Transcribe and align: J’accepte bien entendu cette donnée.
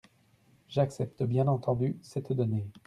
J’accepte 0.67 1.21
bien 1.21 1.45
entendu 1.47 1.99
cette 2.01 2.33
donnée. 2.33 2.65